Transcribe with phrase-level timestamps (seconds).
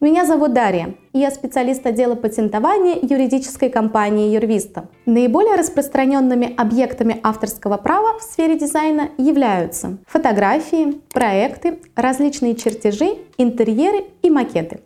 [0.00, 4.86] Меня зовут Дарья, я специалист отдела патентования юридической компании Юрвиста.
[5.06, 14.30] Наиболее распространенными объектами авторского права в сфере дизайна являются фотографии, проекты, различные чертежи, интерьеры и
[14.30, 14.82] макеты.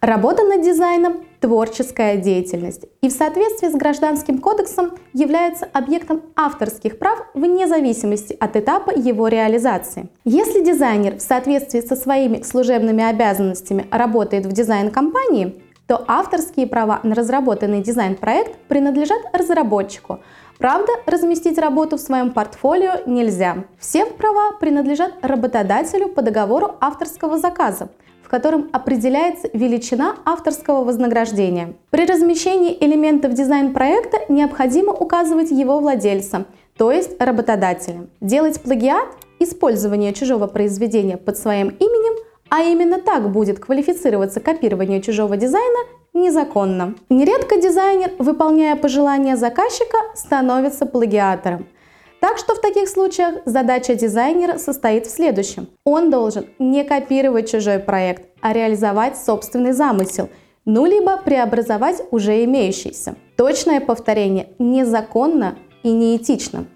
[0.00, 7.18] Работа над дизайном– творческая деятельность и в соответствии с Гражданским кодексом является объектом авторских прав
[7.34, 10.08] вне зависимости от этапа его реализации.
[10.24, 15.60] Если дизайнер в соответствии со своими служебными обязанностями работает в дизайн-компании,
[15.92, 20.20] то авторские права на разработанный дизайн-проект принадлежат разработчику.
[20.56, 23.64] Правда, разместить работу в своем портфолио нельзя.
[23.78, 27.90] Все права принадлежат работодателю по договору авторского заказа,
[28.32, 31.74] котором определяется величина авторского вознаграждения.
[31.90, 36.46] При размещении элементов дизайн-проекта необходимо указывать его владельца,
[36.78, 38.06] то есть работодателя.
[38.22, 42.21] Делать плагиат– использование чужого произведения под своим именем,
[42.52, 45.78] а именно так будет квалифицироваться копирование чужого дизайна
[46.12, 46.94] незаконно.
[47.08, 51.66] Нередко дизайнер, выполняя пожелания заказчика, становится плагиатором.
[52.20, 55.68] Так что в таких случаях задача дизайнера состоит в следующем.
[55.84, 60.28] Он должен не копировать чужой проект, а реализовать собственный замысел,
[60.66, 63.16] ну либо преобразовать уже имеющийся.
[63.38, 66.66] Точное повторение незаконно и неэтично.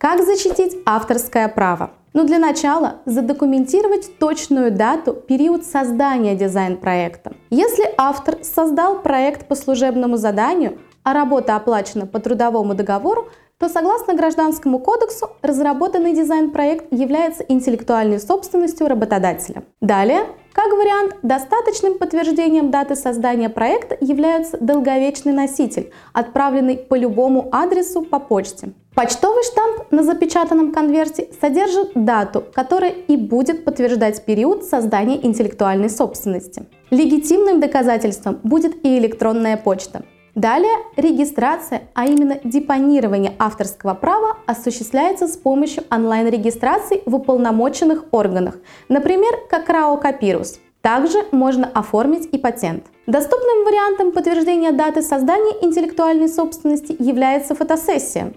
[0.00, 1.90] Как защитить авторское право?
[2.14, 7.34] Ну, для начала задокументировать точную дату, период создания дизайн-проекта.
[7.50, 13.28] Если автор создал проект по служебному заданию, а работа оплачена по трудовому договору,
[13.60, 19.64] то согласно Гражданскому кодексу разработанный дизайн-проект является интеллектуальной собственностью работодателя.
[19.82, 20.22] Далее,
[20.54, 28.18] как вариант, достаточным подтверждением даты создания проекта является долговечный носитель, отправленный по любому адресу по
[28.18, 28.72] почте.
[28.94, 36.64] Почтовый штамп на запечатанном конверте содержит дату, которая и будет подтверждать период создания интеллектуальной собственности.
[36.90, 40.02] Легитимным доказательством будет и электронная почта.
[40.40, 48.56] Далее регистрация, а именно депонирование авторского права осуществляется с помощью онлайн-регистрации в уполномоченных органах,
[48.88, 50.58] например, как РАО Копирус.
[50.80, 52.86] Также можно оформить и патент.
[53.06, 58.32] Доступным вариантом подтверждения даты создания интеллектуальной собственности является фотосессия.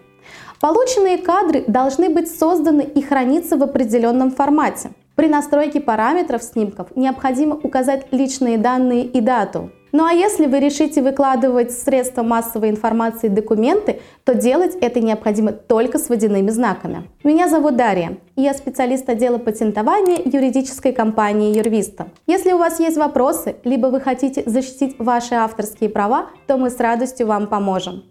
[0.59, 4.89] Полученные кадры должны быть созданы и храниться в определенном формате.
[5.15, 9.71] При настройке параметров снимков необходимо указать личные данные и дату.
[9.95, 15.99] Ну а если вы решите выкладывать средства массовой информации документы, то делать это необходимо только
[15.99, 17.11] с водяными знаками.
[17.23, 22.07] Меня зовут Дарья, и я специалист отдела патентования юридической компании Юрвиста.
[22.25, 26.79] Если у вас есть вопросы, либо вы хотите защитить ваши авторские права, то мы с
[26.79, 28.01] радостью вам поможем.